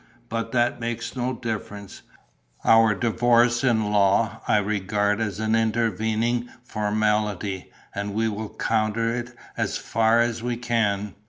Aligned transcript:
But 0.29 0.51
that 0.53 0.79
makes 0.79 1.15
no 1.15 1.33
difference. 1.33 2.01
Our 2.65 2.95
divorce 2.95 3.63
in 3.63 3.91
law 3.91 4.41
I 4.47 4.57
regard 4.57 5.21
as 5.21 5.39
an 5.39 5.53
intervening 5.53 6.49
formality 6.63 7.69
and 7.93 8.15
we 8.15 8.27
will 8.27 8.49
counter 8.55 9.13
it 9.13 9.35
as 9.57 9.77
far 9.77 10.19
as 10.19 10.41
we 10.41 10.57
can. 10.57 11.13